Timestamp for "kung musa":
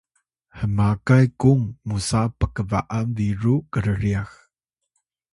1.41-2.21